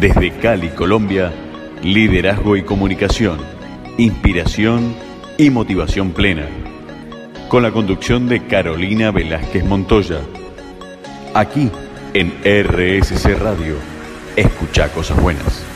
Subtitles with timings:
[0.00, 1.32] Desde Cali, Colombia,
[1.82, 3.38] liderazgo y comunicación,
[3.98, 4.94] inspiración
[5.38, 6.46] y motivación plena.
[7.48, 10.20] Con la conducción de Carolina Velázquez Montoya.
[11.34, 11.70] Aquí
[12.14, 13.76] en RSC Radio.
[14.36, 15.71] Escucha cosas buenas.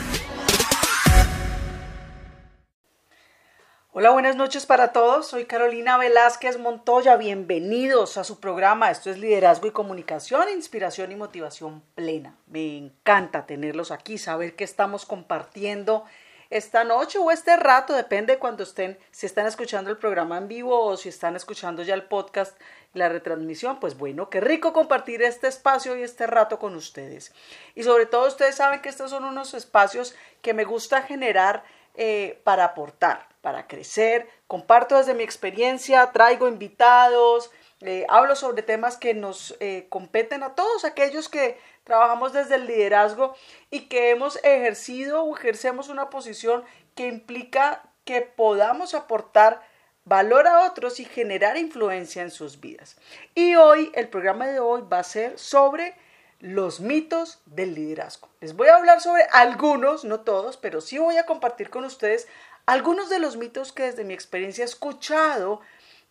[3.99, 5.25] Hola, buenas noches para todos.
[5.25, 7.17] Soy Carolina Velázquez Montoya.
[7.17, 8.91] Bienvenidos a su programa.
[8.91, 12.37] Esto es Liderazgo y Comunicación, Inspiración y Motivación Plena.
[12.45, 16.05] Me encanta tenerlos aquí, saber que estamos compartiendo
[16.51, 20.79] esta noche o este rato, depende cuando estén, si están escuchando el programa en vivo
[20.79, 22.55] o si están escuchando ya el podcast,
[22.93, 27.33] la retransmisión, pues bueno, qué rico compartir este espacio y este rato con ustedes.
[27.73, 31.63] Y sobre todo ustedes saben que estos son unos espacios que me gusta generar
[31.99, 34.27] eh, para aportar, para crecer.
[34.45, 40.53] Comparto desde mi experiencia, traigo invitados, eh, hablo sobre temas que nos eh, competen a
[40.53, 43.37] todos aquellos que trabajamos desde el liderazgo
[43.71, 49.61] y que hemos ejercido o ejercemos una posición que implica que podamos aportar
[50.03, 52.97] valor a otros y generar influencia en sus vidas.
[53.33, 55.95] Y hoy, el programa de hoy va a ser sobre
[56.39, 58.29] los mitos del liderazgo.
[58.41, 62.27] Les voy a hablar sobre algunos, no todos, pero sí voy a compartir con ustedes
[62.65, 65.61] algunos de los mitos que desde mi experiencia he escuchado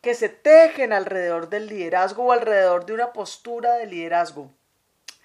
[0.01, 4.51] que se tejen alrededor del liderazgo o alrededor de una postura de liderazgo.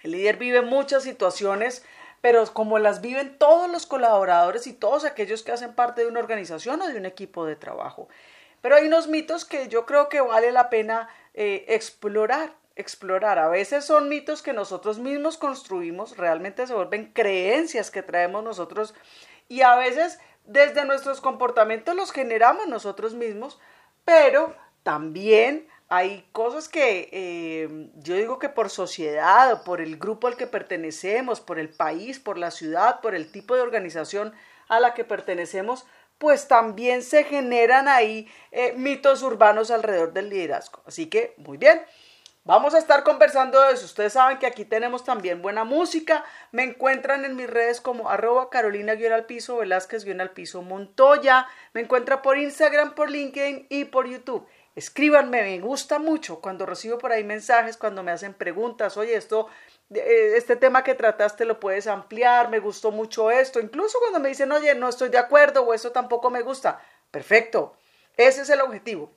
[0.04, 1.84] El líder vive muchas situaciones,
[2.22, 6.20] pero como las viven todos los colaboradores y todos aquellos que hacen parte de una
[6.20, 8.08] organización o de un equipo de trabajo.
[8.62, 13.40] Pero hay unos mitos que yo creo que vale la pena eh, explorar explorar.
[13.40, 18.94] A veces son mitos que nosotros mismos construimos, realmente se vuelven creencias que traemos nosotros
[19.48, 23.60] y a veces desde nuestros comportamientos los generamos nosotros mismos,
[24.06, 30.38] pero también hay cosas que eh, yo digo que por sociedad, por el grupo al
[30.38, 34.34] que pertenecemos, por el país, por la ciudad, por el tipo de organización
[34.70, 35.86] a la que pertenecemos,
[36.18, 40.82] pues también se generan ahí eh, mitos urbanos alrededor del liderazgo.
[40.86, 41.82] Así que, muy bien.
[42.44, 43.86] Vamos a estar conversando de eso.
[43.86, 46.26] Ustedes saben que aquí tenemos también buena música.
[46.52, 51.48] Me encuentran en mis redes como arroba carolina al piso, Velázquez al piso Montoya.
[51.74, 54.48] Me encuentran por Instagram, por LinkedIn y por YouTube.
[54.76, 58.98] Escríbanme, me gusta mucho cuando recibo por ahí mensajes, cuando me hacen preguntas.
[58.98, 59.48] Oye, esto,
[59.94, 63.60] eh, este tema que trataste lo puedes ampliar, me gustó mucho esto.
[63.60, 66.82] Incluso cuando me dicen, oye, no estoy de acuerdo o esto tampoco me gusta.
[67.12, 67.78] Perfecto.
[68.18, 69.12] Ese es el objetivo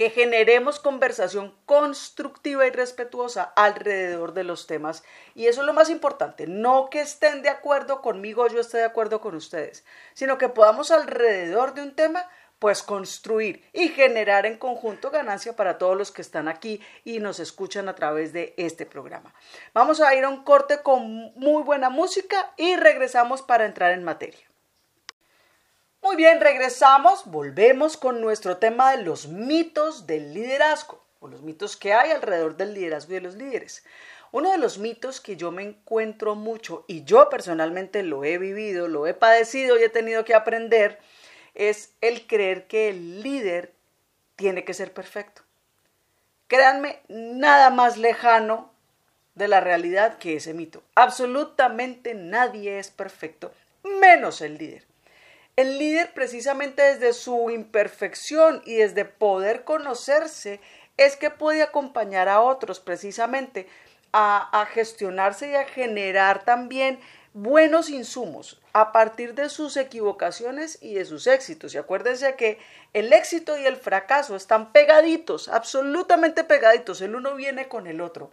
[0.00, 5.04] que generemos conversación constructiva y respetuosa alrededor de los temas.
[5.34, 8.78] Y eso es lo más importante, no que estén de acuerdo conmigo o yo esté
[8.78, 9.84] de acuerdo con ustedes,
[10.14, 12.26] sino que podamos alrededor de un tema
[12.58, 17.38] pues construir y generar en conjunto ganancia para todos los que están aquí y nos
[17.38, 19.34] escuchan a través de este programa.
[19.74, 24.04] Vamos a ir a un corte con muy buena música y regresamos para entrar en
[24.04, 24.49] materia.
[26.02, 31.76] Muy bien, regresamos, volvemos con nuestro tema de los mitos del liderazgo, o los mitos
[31.76, 33.84] que hay alrededor del liderazgo y de los líderes.
[34.32, 38.88] Uno de los mitos que yo me encuentro mucho, y yo personalmente lo he vivido,
[38.88, 40.98] lo he padecido y he tenido que aprender,
[41.54, 43.74] es el creer que el líder
[44.36, 45.42] tiene que ser perfecto.
[46.48, 48.72] Créanme, nada más lejano
[49.34, 50.82] de la realidad que ese mito.
[50.94, 54.89] Absolutamente nadie es perfecto, menos el líder.
[55.60, 60.58] El líder precisamente desde su imperfección y desde poder conocerse
[60.96, 63.68] es que puede acompañar a otros precisamente
[64.10, 66.98] a, gestionarse y a generar también
[67.34, 71.74] buenos insumos a partir de sus equivocaciones y de sus éxitos.
[71.74, 72.58] Y acuérdense que
[72.94, 78.30] el éxito y el fracaso están pegaditos, absolutamente pegaditos, el uno viene con el otro.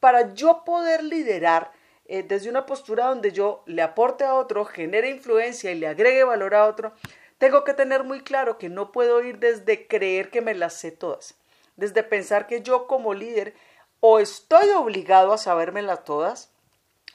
[0.00, 1.70] Para yo poder liderar,
[2.06, 6.24] eh, desde una postura donde yo le aporte a otro, genere influencia y le agregue
[6.24, 6.92] valor a otro,
[7.38, 10.92] tengo que tener muy claro que no puedo ir desde creer que me las sé
[10.92, 11.34] todas,
[11.76, 13.54] desde pensar que yo como líder
[14.00, 16.50] o estoy obligado a sabérmelas todas,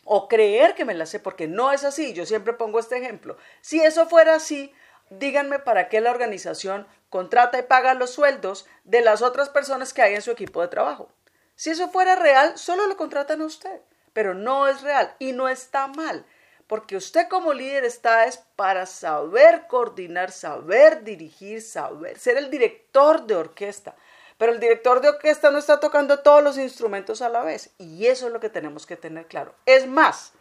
[0.06, 2.14] o creer que me las sé, porque no es así.
[2.14, 3.38] Yo siempre pongo este ejemplo.
[3.62, 4.74] Si eso fuera así,
[5.12, 10.02] díganme para qué la organización contrata y paga los sueldos de las otras personas que
[10.02, 11.10] hay en su equipo de trabajo.
[11.56, 13.82] Si eso fuera real, solo lo contratan a usted
[14.14, 16.26] pero no es real y no está mal,
[16.68, 23.26] porque usted como líder está es para saber coordinar, saber dirigir, saber ser el director
[23.26, 23.96] de orquesta.
[24.38, 28.08] Pero el director de orquesta no está tocando todos los instrumentos a la vez y
[28.08, 29.54] eso es lo que tenemos que tener claro.
[29.66, 30.32] Es más,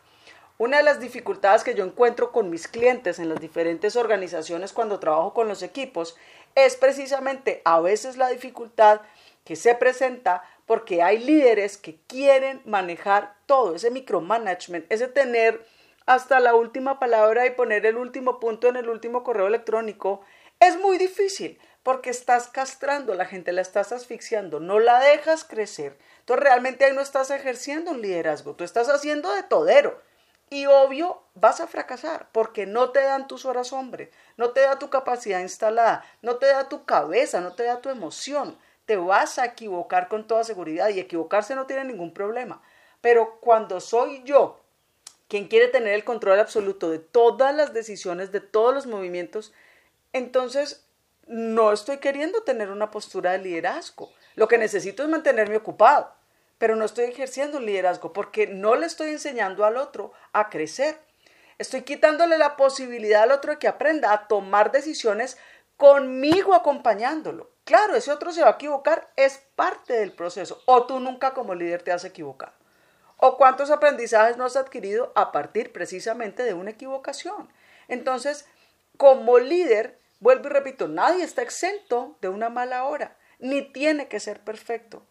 [0.58, 5.00] una de las dificultades que yo encuentro con mis clientes en las diferentes organizaciones cuando
[5.00, 6.16] trabajo con los equipos
[6.54, 9.00] es precisamente a veces la dificultad
[9.44, 15.66] que se presenta porque hay líderes que quieren manejar todo, ese micromanagement, ese tener
[16.04, 20.20] hasta la última palabra y poner el último punto en el último correo electrónico,
[20.60, 25.42] es muy difícil porque estás castrando a la gente, la estás asfixiando, no la dejas
[25.42, 25.96] crecer.
[26.20, 30.02] Entonces realmente ahí no estás ejerciendo un liderazgo, tú estás haciendo de todero.
[30.50, 34.78] Y obvio, vas a fracasar porque no te dan tus horas hombre, no te da
[34.78, 38.58] tu capacidad instalada, no te da tu cabeza, no te da tu emoción.
[38.88, 42.62] Te vas a equivocar con toda seguridad y equivocarse no tiene ningún problema.
[43.02, 44.60] Pero cuando soy yo
[45.28, 49.52] quien quiere tener el control absoluto de todas las decisiones, de todos los movimientos,
[50.14, 50.86] entonces
[51.26, 54.10] no estoy queriendo tener una postura de liderazgo.
[54.36, 56.18] Lo que necesito es mantenerme ocupado
[56.58, 60.98] pero no estoy ejerciendo un liderazgo porque no le estoy enseñando al otro a crecer.
[61.56, 65.38] Estoy quitándole la posibilidad al otro de que aprenda a tomar decisiones
[65.76, 67.50] conmigo acompañándolo.
[67.68, 70.62] Claro, ese otro se va a equivocar, es parte del proceso.
[70.64, 72.54] O tú nunca como líder te has equivocado.
[73.18, 77.52] O cuántos aprendizajes no has adquirido a partir precisamente de una equivocación.
[77.88, 78.46] Entonces,
[78.96, 84.18] como líder, vuelvo y repito, nadie está exento de una mala hora, ni tiene que
[84.18, 85.04] ser perfecto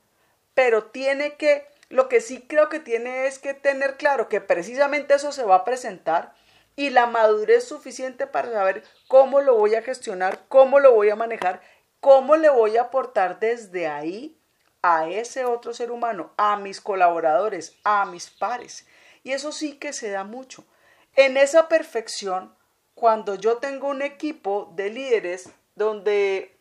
[0.57, 5.13] pero tiene que, lo que sí creo que tiene es que tener claro que precisamente
[5.13, 6.33] eso se va a presentar
[6.75, 11.15] y la madurez suficiente para saber cómo lo voy a gestionar, cómo lo voy a
[11.15, 11.62] manejar,
[12.07, 14.39] cómo le voy a aportar desde ahí
[14.81, 18.88] a ese otro ser humano, a mis colaboradores, a mis pares.
[19.24, 20.63] Y eso sí que se da mucho.
[21.18, 22.56] En esa perfección,
[22.95, 26.57] cuando yo tengo un equipo de líderes donde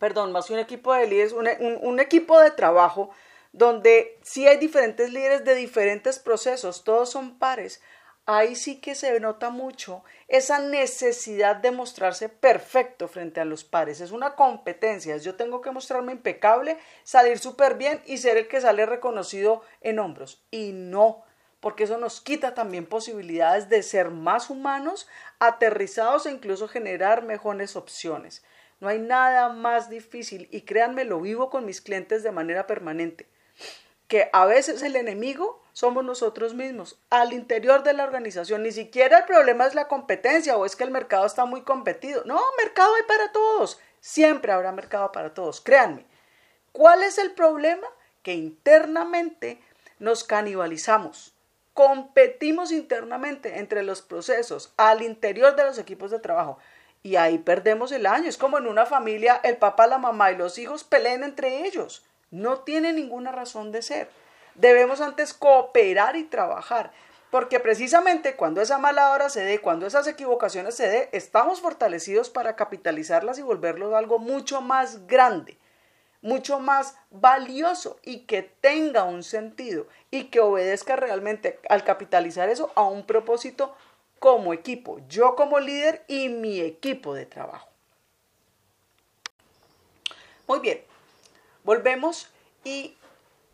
[0.00, 3.10] perdón, más un equipo de líderes, un, equipo de trabajo
[3.52, 7.80] donde sí hay diferentes líderes de diferentes procesos, todos son pares,
[8.26, 14.00] ahí sí que se nota mucho esa necesidad de mostrarse perfecto frente a los pares.
[14.00, 18.60] Es una competencia, yo tengo que mostrarme impecable, salir súper bien y ser el que
[18.60, 20.44] sale reconocido en hombros.
[20.50, 21.24] Y no,
[21.60, 25.08] porque eso nos quita también posibilidades de ser más humanos,
[25.38, 28.44] aterrizados e incluso generar mejores opciones.
[28.80, 33.28] No hay nada más difícil y créanme, lo vivo con mis clientes de manera permanente,
[34.12, 38.62] que a veces el enemigo somos nosotros mismos, al interior de la organización.
[38.62, 42.22] Ni siquiera el problema es la competencia o es que el mercado está muy competido.
[42.26, 43.80] No, mercado hay para todos.
[44.00, 46.04] Siempre habrá mercado para todos, créanme.
[46.72, 47.86] ¿Cuál es el problema?
[48.22, 49.62] Que internamente
[49.98, 51.34] nos canibalizamos.
[51.72, 56.58] Competimos internamente entre los procesos al interior de los equipos de trabajo
[57.02, 58.28] y ahí perdemos el año.
[58.28, 62.04] Es como en una familia, el papá, la mamá y los hijos peleen entre ellos.
[62.32, 64.10] No tiene ninguna razón de ser.
[64.54, 66.92] Debemos antes cooperar y trabajar,
[67.30, 72.30] porque precisamente cuando esa mala hora se dé, cuando esas equivocaciones se dé, estamos fortalecidos
[72.30, 75.58] para capitalizarlas y volverlo algo mucho más grande,
[76.22, 82.72] mucho más valioso y que tenga un sentido y que obedezca realmente al capitalizar eso
[82.76, 83.74] a un propósito
[84.18, 87.68] como equipo, yo como líder y mi equipo de trabajo.
[90.46, 90.82] Muy bien,
[91.64, 92.30] volvemos
[92.64, 92.96] y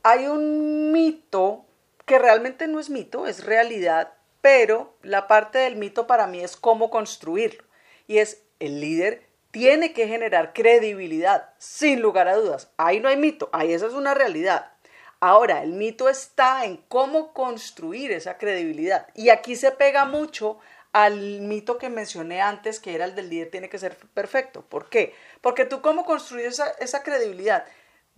[0.03, 1.65] hay un mito
[2.07, 6.57] que realmente no es mito, es realidad, pero la parte del mito para mí es
[6.57, 7.65] cómo construirlo.
[8.07, 12.71] Y es el líder tiene que generar credibilidad, sin lugar a dudas.
[12.77, 14.73] Ahí no hay mito, ahí esa es una realidad.
[15.21, 19.09] Ahora, el mito está en cómo construir esa credibilidad.
[19.15, 20.59] Y aquí se pega mucho
[20.93, 24.63] al mito que mencioné antes, que era el del líder tiene que ser perfecto.
[24.63, 25.15] ¿Por qué?
[25.41, 27.65] Porque tú cómo construyes esa, esa credibilidad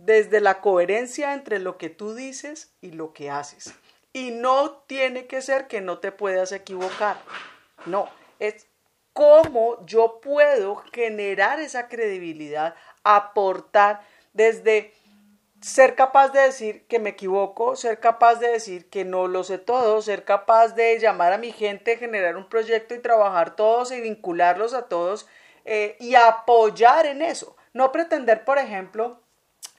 [0.00, 3.75] desde la coherencia entre lo que tú dices y lo que haces.
[4.14, 7.19] Y no tiene que ser que no te puedas equivocar.
[7.85, 8.66] No, es
[9.12, 14.00] cómo yo puedo generar esa credibilidad, aportar
[14.33, 14.95] desde
[15.61, 19.59] ser capaz de decir que me equivoco, ser capaz de decir que no lo sé
[19.59, 24.00] todo, ser capaz de llamar a mi gente, generar un proyecto y trabajar todos y
[24.00, 25.28] vincularlos a todos
[25.66, 27.54] eh, y apoyar en eso.
[27.75, 29.21] No pretender, por ejemplo,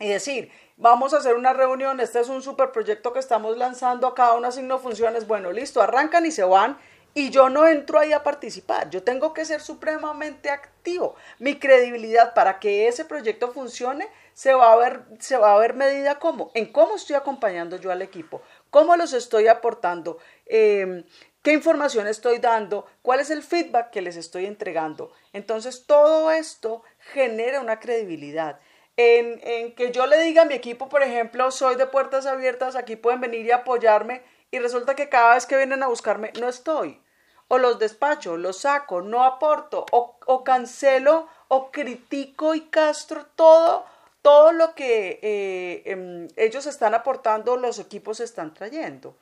[0.01, 4.07] y decir, vamos a hacer una reunión, este es un super proyecto que estamos lanzando,
[4.07, 6.77] a cada una signo funciones, bueno, listo, arrancan y se van
[7.13, 8.89] y yo no entro ahí a participar.
[8.89, 11.15] Yo tengo que ser supremamente activo.
[11.39, 15.73] Mi credibilidad para que ese proyecto funcione se va a ver, se va a ver
[15.73, 21.03] medida cómo, en cómo estoy acompañando yo al equipo, cómo los estoy aportando, em,
[21.43, 25.11] qué información estoy dando, cuál es el feedback que les estoy entregando.
[25.33, 26.81] Entonces todo esto
[27.13, 28.59] genera una credibilidad.
[28.97, 32.75] En, en que yo le diga a mi equipo, por ejemplo, soy de puertas abiertas,
[32.75, 34.21] aquí pueden venir y apoyarme,
[34.51, 37.01] y resulta que cada vez que vienen a buscarme no estoy.
[37.47, 43.85] O los despacho, los saco, no aporto, o, cancelo, o critico y castro todo
[44.21, 49.15] todo lo que eh, em, ellos están aportando, los equipos están trayendo.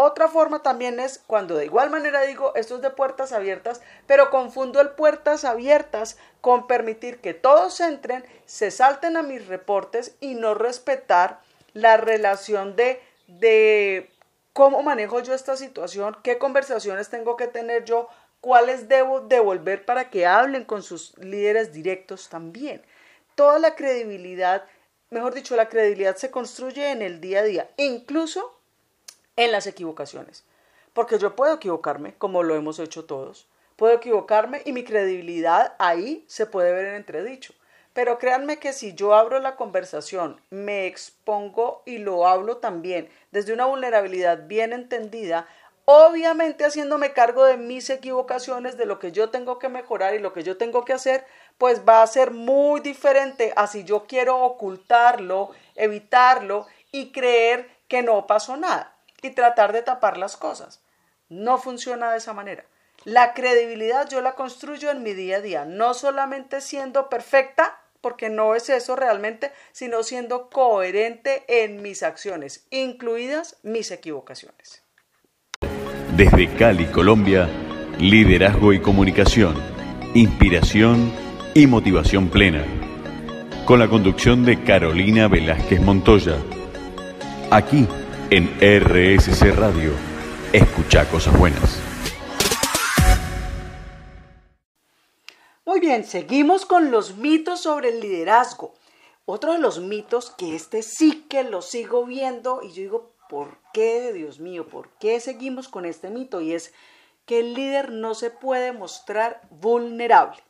[0.00, 4.30] Otra forma también es cuando de igual manera digo esto es de puertas abiertas, pero
[4.30, 10.36] confundo el puertas abiertas con permitir que todos entren, se salten a mis reportes y
[10.36, 11.40] no respetar
[11.72, 14.08] la relación de, de
[14.52, 18.08] cómo manejo yo esta situación, qué conversaciones tengo que tener yo,
[18.40, 22.86] cuáles debo devolver para que hablen con sus líderes directos también.
[23.34, 24.64] Toda la credibilidad,
[25.10, 28.57] mejor dicho, la credibilidad se construye en el día a día, incluso
[29.38, 30.44] en las equivocaciones.
[30.92, 33.46] Porque yo puedo equivocarme, como lo hemos hecho todos.
[33.76, 37.54] Puedo equivocarme y mi credibilidad ahí se puede ver en entredicho.
[37.92, 43.52] Pero créanme que si yo abro la conversación, me expongo y lo hablo también desde
[43.52, 45.46] una vulnerabilidad bien entendida,
[45.84, 50.32] obviamente haciéndome cargo de mis equivocaciones, de lo que yo tengo que mejorar y lo
[50.32, 51.24] que yo tengo que hacer,
[51.58, 58.02] pues va a ser muy diferente a si yo quiero ocultarlo, evitarlo y creer que
[58.02, 60.80] no pasó nada y tratar de tapar las cosas.
[61.28, 62.64] No funciona de esa manera.
[63.04, 68.28] La credibilidad yo la construyo en mi día a día, no solamente siendo perfecta, porque
[68.28, 74.82] no es eso realmente, sino siendo coherente en mis acciones, incluidas mis equivocaciones.
[76.16, 77.48] Desde Cali, Colombia,
[77.98, 79.56] liderazgo y comunicación,
[80.14, 81.12] inspiración
[81.54, 82.64] y motivación plena.
[83.64, 86.36] Con la conducción de Carolina Velázquez Montoya.
[87.50, 87.86] Aquí
[88.30, 89.92] en RSC Radio.
[90.52, 91.80] Escucha cosas buenas.
[95.64, 98.74] Muy bien, seguimos con los mitos sobre el liderazgo.
[99.24, 103.58] Otro de los mitos que este sí que lo sigo viendo y yo digo, ¿por
[103.72, 104.68] qué, Dios mío?
[104.68, 106.40] ¿Por qué seguimos con este mito?
[106.40, 106.72] Y es
[107.24, 110.42] que el líder no se puede mostrar vulnerable.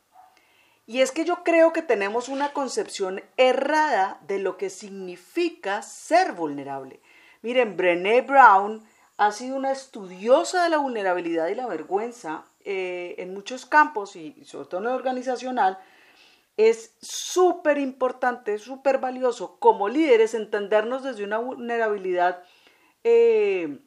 [0.85, 6.33] Y es que yo creo que tenemos una concepción errada de lo que significa ser
[6.33, 6.99] vulnerable.
[7.41, 8.83] Miren, Brené Brown
[9.17, 14.43] ha sido una estudiosa de la vulnerabilidad y la vergüenza eh, en muchos campos y
[14.45, 15.77] sobre todo en el organizacional.
[16.57, 22.43] Es súper importante, súper valioso como líderes entendernos desde una vulnerabilidad
[23.03, 23.79] eh,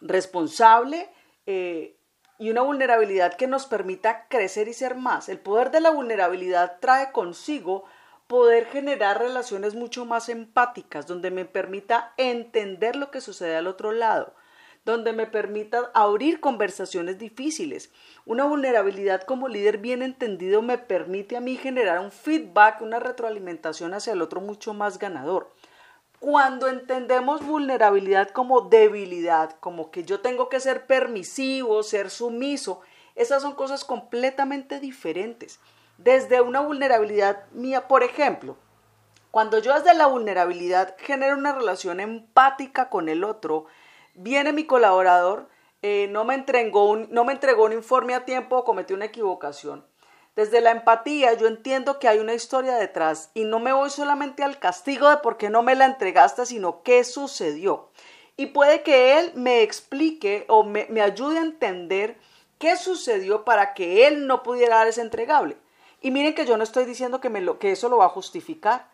[0.00, 1.10] responsable
[1.46, 1.96] eh,
[2.38, 5.28] y una vulnerabilidad que nos permita crecer y ser más.
[5.28, 7.84] El poder de la vulnerabilidad trae consigo
[8.28, 13.90] poder generar relaciones mucho más empáticas, donde me permita entender lo que sucede al otro
[13.90, 14.34] lado,
[14.84, 17.90] donde me permita abrir conversaciones difíciles.
[18.26, 23.94] Una vulnerabilidad como líder bien entendido me permite a mí generar un feedback, una retroalimentación
[23.94, 25.50] hacia el otro mucho más ganador.
[26.20, 32.82] Cuando entendemos vulnerabilidad como debilidad, como que yo tengo que ser permisivo, ser sumiso,
[33.14, 35.60] esas son cosas completamente diferentes
[35.98, 38.56] desde una vulnerabilidad mía, por ejemplo,
[39.30, 43.66] cuando yo desde la vulnerabilidad genero una relación empática con el otro,
[44.14, 45.48] viene mi colaborador,
[45.82, 49.06] eh, no, me entregó un, no me entregó un informe a tiempo o cometió una
[49.06, 49.84] equivocación.
[50.34, 54.44] Desde la empatía yo entiendo que hay una historia detrás y no me voy solamente
[54.44, 57.90] al castigo de por qué no me la entregaste, sino qué sucedió.
[58.36, 62.18] Y puede que él me explique o me, me ayude a entender
[62.58, 65.56] qué sucedió para que él no pudiera dar ese entregable.
[66.00, 68.10] Y miren que yo no estoy diciendo que, me lo, que eso lo va a
[68.10, 68.88] justificar,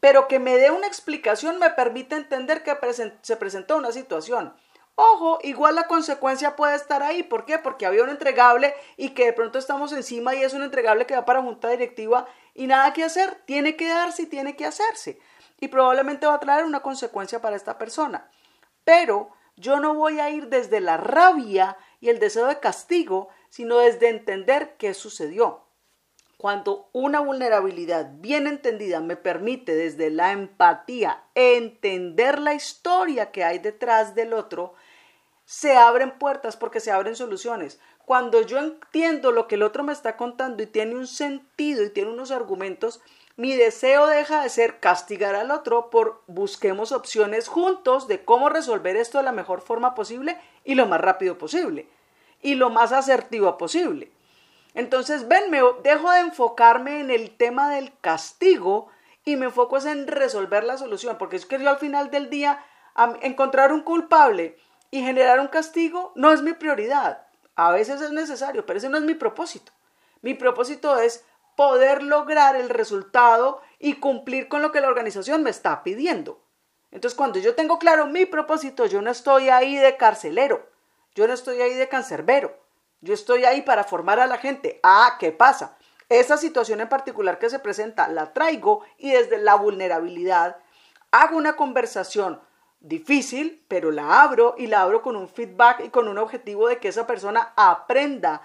[0.00, 2.76] pero que me dé una explicación me permite entender que
[3.22, 4.54] se presentó una situación.
[4.96, 7.24] Ojo, igual la consecuencia puede estar ahí.
[7.24, 7.58] ¿Por qué?
[7.58, 11.16] Porque había un entregable y que de pronto estamos encima y es un entregable que
[11.16, 13.42] va para junta directiva y nada que hacer.
[13.44, 15.18] Tiene que darse y tiene que hacerse.
[15.58, 18.30] Y probablemente va a traer una consecuencia para esta persona.
[18.84, 23.78] Pero yo no voy a ir desde la rabia y el deseo de castigo, sino
[23.78, 25.63] desde entender qué sucedió.
[26.44, 33.60] Cuando una vulnerabilidad bien entendida me permite desde la empatía entender la historia que hay
[33.60, 34.74] detrás del otro,
[35.46, 37.80] se abren puertas porque se abren soluciones.
[38.04, 41.88] Cuando yo entiendo lo que el otro me está contando y tiene un sentido y
[41.88, 43.00] tiene unos argumentos,
[43.38, 48.96] mi deseo deja de ser castigar al otro por busquemos opciones juntos de cómo resolver
[48.96, 51.88] esto de la mejor forma posible y lo más rápido posible
[52.42, 54.13] y lo más asertivo posible.
[54.74, 58.88] Entonces, ven, me dejo de enfocarme en el tema del castigo
[59.24, 62.62] y me enfoco en resolver la solución, porque es que yo al final del día
[63.22, 64.58] encontrar un culpable
[64.90, 67.26] y generar un castigo no es mi prioridad.
[67.56, 69.72] A veces es necesario, pero ese no es mi propósito.
[70.22, 71.24] Mi propósito es
[71.56, 76.42] poder lograr el resultado y cumplir con lo que la organización me está pidiendo.
[76.90, 80.68] Entonces, cuando yo tengo claro mi propósito, yo no estoy ahí de carcelero,
[81.14, 82.63] yo no estoy ahí de cancerbero.
[83.04, 84.80] Yo estoy ahí para formar a la gente.
[84.82, 85.76] Ah, ¿qué pasa?
[86.08, 90.56] esa situación en particular que se presenta la traigo y desde la vulnerabilidad
[91.10, 92.40] hago una conversación
[92.80, 96.78] difícil, pero la abro y la abro con un feedback y con un objetivo de
[96.78, 98.42] que esa persona aprenda.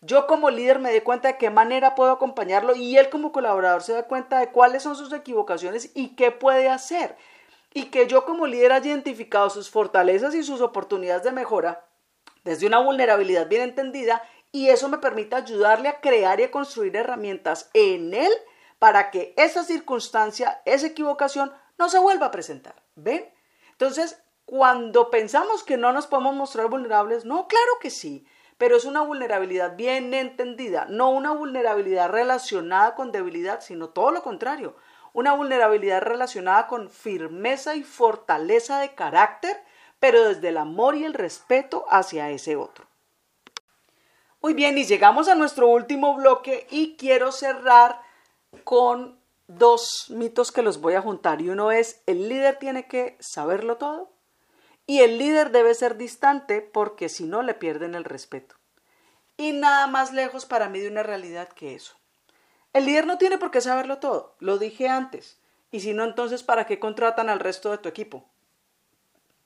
[0.00, 3.82] Yo como líder me dé cuenta de qué manera puedo acompañarlo y él como colaborador
[3.82, 7.16] se da cuenta de cuáles son sus equivocaciones y qué puede hacer.
[7.74, 11.84] Y que yo como líder haya identificado sus fortalezas y sus oportunidades de mejora
[12.44, 16.94] desde una vulnerabilidad bien entendida y eso me permite ayudarle a crear y a construir
[16.96, 18.32] herramientas en él
[18.78, 22.82] para que esa circunstancia, esa equivocación no se vuelva a presentar.
[22.94, 23.32] ¿Ven?
[23.70, 28.26] Entonces, cuando pensamos que no nos podemos mostrar vulnerables, no, claro que sí,
[28.58, 34.22] pero es una vulnerabilidad bien entendida, no una vulnerabilidad relacionada con debilidad, sino todo lo
[34.22, 34.76] contrario,
[35.12, 39.62] una vulnerabilidad relacionada con firmeza y fortaleza de carácter,
[40.02, 42.86] pero desde el amor y el respeto hacia ese otro.
[44.40, 48.02] Muy bien, y llegamos a nuestro último bloque y quiero cerrar
[48.64, 49.16] con
[49.46, 51.40] dos mitos que los voy a juntar.
[51.40, 54.10] Y uno es, el líder tiene que saberlo todo
[54.88, 58.56] y el líder debe ser distante porque si no le pierden el respeto.
[59.36, 61.94] Y nada más lejos para mí de una realidad que eso.
[62.72, 65.38] El líder no tiene por qué saberlo todo, lo dije antes.
[65.70, 68.31] Y si no, entonces, ¿para qué contratan al resto de tu equipo?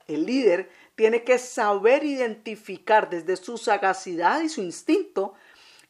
[0.07, 5.33] El líder tiene que saber identificar desde su sagacidad y su instinto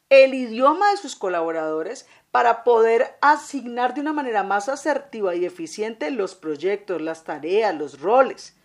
[0.09, 6.11] el idioma de sus colaboradores para poder asignar de una manera más asertiva y eficiente
[6.11, 8.55] los proyectos, las tareas, los roles,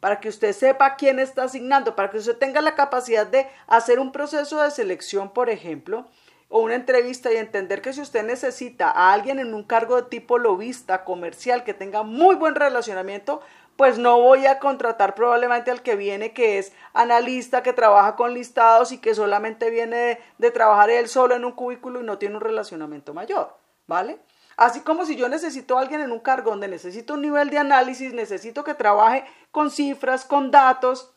[0.00, 3.98] para que usted sepa quién está asignando, para que usted tenga la capacidad de hacer
[3.98, 6.06] un proceso de selección, por ejemplo,
[6.48, 10.08] o una entrevista y entender que si usted necesita a alguien en un cargo de
[10.10, 13.40] tipo lobista, comercial, que tenga muy buen relacionamiento,
[13.82, 18.32] pues no voy a contratar probablemente al que viene que es analista, que trabaja con
[18.32, 22.36] listados y que solamente viene de, trabajar él solo en un cubículo y no tiene
[22.36, 23.56] un relacionamiento mayor,
[23.88, 24.20] ¿vale?
[24.56, 27.58] Así como si yo necesito a alguien en un cargo donde necesito un nivel de
[27.58, 31.12] análisis, necesito que trabaje con cifras, con datos,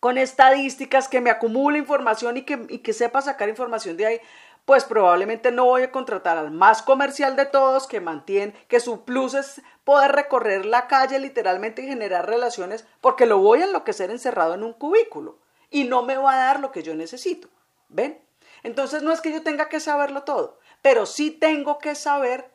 [0.00, 4.20] con estadísticas, que me acumule información y que, y que sepa sacar información de ahí,
[4.64, 9.04] pues probablemente no voy a contratar al más comercial de todos que mantiene, que su
[9.04, 14.10] plus es poder recorrer la calle literalmente y generar relaciones, porque lo voy a enloquecer
[14.10, 15.38] encerrado en un cubículo
[15.70, 17.48] y no me va a dar lo que yo necesito.
[17.88, 18.20] ¿Ven?
[18.62, 22.50] Entonces no es que yo tenga que saberlo todo, pero sí tengo que saber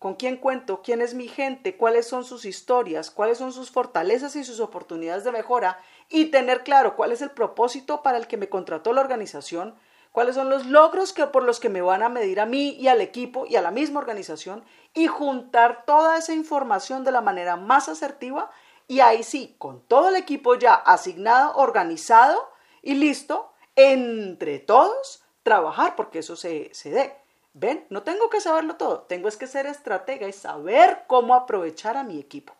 [0.00, 4.34] con quién cuento, quién es mi gente, cuáles son sus historias, cuáles son sus fortalezas
[4.34, 8.38] y sus oportunidades de mejora y tener claro cuál es el propósito para el que
[8.38, 9.74] me contrató la organización
[10.12, 12.88] cuáles son los logros que, por los que me van a medir a mí y
[12.88, 17.56] al equipo y a la misma organización y juntar toda esa información de la manera
[17.56, 18.50] más asertiva
[18.86, 22.50] y ahí sí, con todo el equipo ya asignado, organizado
[22.82, 27.16] y listo, entre todos trabajar porque eso se, se dé.
[27.52, 27.84] ¿Ven?
[27.88, 32.04] No tengo que saberlo todo, tengo es que ser estratega y saber cómo aprovechar a
[32.04, 32.52] mi equipo.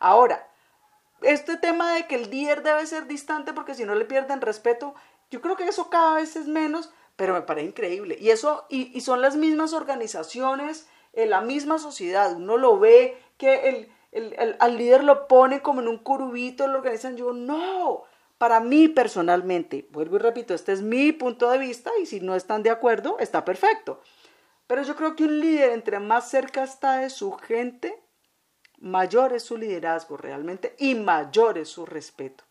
[0.00, 0.48] Ahora,
[1.22, 4.94] este tema de que el líder debe ser distante porque si no le pierden respeto,
[5.30, 8.16] yo creo que eso cada vez es menos, pero me parece increíble.
[8.20, 12.34] Y eso, y, son las mismas organizaciones, en la misma sociedad.
[12.34, 17.16] Uno lo ve que el, al líder lo pone como en un curubito, lo organizan.
[17.16, 18.02] Yo, no.
[18.38, 22.34] Para mí personalmente, vuelvo y repito, este es mi punto de vista y si no
[22.34, 24.00] están de acuerdo, está perfecto.
[24.66, 28.02] Pero yo creo que un líder, entre más cerca está de su gente,
[28.78, 32.44] mayor es su liderazgo realmente y mayor es su respeto.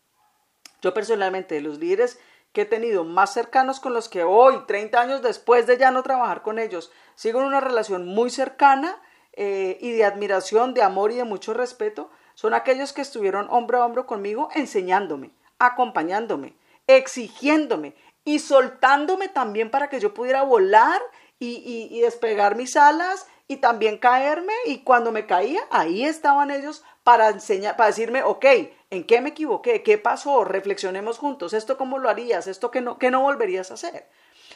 [0.80, 2.18] Yo personalmente, de los líderes
[2.54, 6.04] que he tenido más cercanos con los que hoy, 30 años después de ya no
[6.04, 8.96] trabajar con ellos, sigo en una relación muy cercana
[9.32, 13.82] eh, y de admiración, de amor y de mucho respeto, son aquellos que estuvieron hombro
[13.82, 16.54] a hombro conmigo enseñándome, acompañándome,
[16.86, 21.02] exigiéndome y soltándome también para que yo pudiera volar
[21.40, 24.54] y, despegar mis alas y también caerme.
[24.66, 28.46] Y cuando me caía, ahí estaban ellos para enseñar, para decirme, ok,
[28.94, 29.82] ¿en qué me equivoqué?
[29.82, 30.44] ¿Qué pasó?
[30.44, 34.08] Reflexionemos juntos, esto cómo lo harías, esto que no, que no volverías a hacer.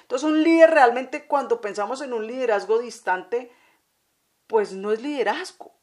[0.03, 3.53] Entonces un líder realmente cuando pensamos en un liderazgo distante,
[4.47, 5.75] pues no es liderazgo.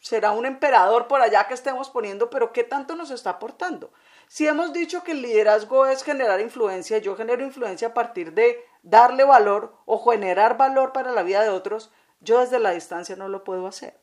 [0.00, 3.90] Será un emperador por allá que estemos poniendo, pero ¿qué tanto nos está aportando?
[4.28, 8.62] Si hemos dicho que el liderazgo es generar influencia, yo genero influencia a partir de
[8.82, 11.90] darle valor o generar valor para la vida de otros,
[12.20, 13.98] yo desde la distancia no lo puedo hacer.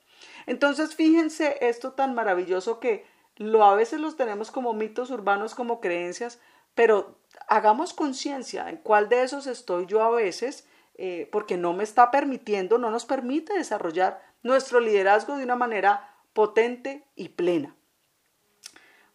[0.48, 3.06] Entonces, fíjense esto tan maravilloso que
[3.38, 6.40] lo a veces los tenemos como mitos urbanos, como creencias,
[6.76, 7.18] pero
[7.48, 12.12] hagamos conciencia en cuál de esos estoy yo a veces, eh, porque no me está
[12.12, 17.76] permitiendo, no nos permite desarrollar nuestro liderazgo de una manera potente y plena.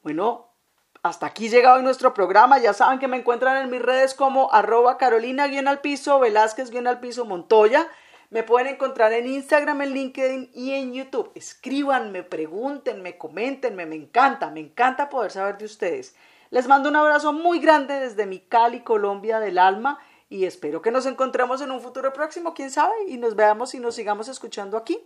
[0.02, 0.52] Bueno,
[1.02, 2.59] hasta aquí llega hoy nuestro programa.
[2.59, 7.00] Ya saben que me encuentran en mis redes como arroba carolina al piso, velázquez al
[7.00, 7.88] piso, montoya.
[8.31, 11.31] Me pueden encontrar en Instagram, en LinkedIn y en YouTube.
[11.35, 13.87] Escríbanme, pregúntenme, coméntenme.
[13.87, 16.17] Me encanta, me encanta poder saber de ustedes.
[16.51, 20.91] Les mando un abrazo muy grande desde mi Cali, Colombia del alma y espero que
[20.91, 24.77] nos encontremos en un futuro próximo, quién sabe, y nos veamos y nos sigamos escuchando
[24.77, 24.99] aquí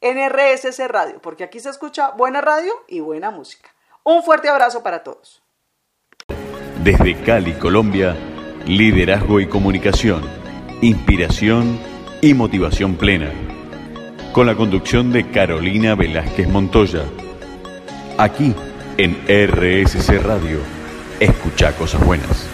[0.00, 3.70] en RSS Radio, porque aquí se escucha buena radio y buena música.
[4.02, 5.42] Un fuerte abrazo para todos.
[6.82, 8.16] Desde Cali, Colombia,
[8.66, 10.22] liderazgo y comunicación,
[10.82, 11.78] inspiración
[12.24, 13.30] y motivación plena.
[14.32, 17.04] Con la conducción de Carolina Velázquez Montoya.
[18.16, 18.54] Aquí
[18.96, 20.60] en RSC Radio.
[21.20, 22.53] Escucha cosas buenas.